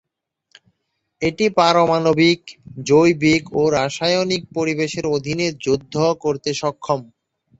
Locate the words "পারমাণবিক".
1.57-2.41